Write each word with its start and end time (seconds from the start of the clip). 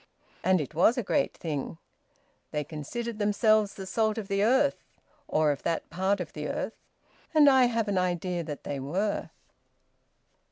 And 0.43 0.59
it 0.59 0.73
was 0.73 0.97
a 0.97 1.03
great 1.03 1.37
thing. 1.37 1.77
They 2.49 2.63
considered 2.63 3.19
themselves 3.19 3.75
the 3.75 3.85
salt 3.85 4.17
of 4.17 4.29
the 4.29 4.41
earth, 4.43 4.83
or 5.27 5.51
of 5.51 5.61
that 5.61 5.91
part 5.91 6.19
of 6.19 6.33
the 6.33 6.47
earth. 6.47 6.73
And 7.35 7.47
I 7.47 7.65
have 7.65 7.87
an 7.87 7.99
idea 7.99 8.43
that 8.43 8.63
they 8.63 8.79
were. 8.79 9.29